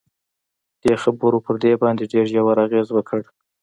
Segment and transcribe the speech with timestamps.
[0.83, 3.19] دې خبرو پر دوی باندې ډېر ژور اغېز وکړ